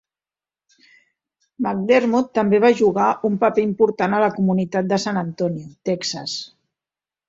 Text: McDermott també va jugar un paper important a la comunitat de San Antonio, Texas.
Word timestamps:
McDermott 1.65 2.33
també 2.39 2.61
va 2.65 2.73
jugar 2.81 3.11
un 3.31 3.37
paper 3.45 3.69
important 3.69 4.19
a 4.19 4.25
la 4.27 4.35
comunitat 4.41 4.93
de 4.93 5.03
San 5.09 5.25
Antonio, 5.27 5.73
Texas. 5.93 6.41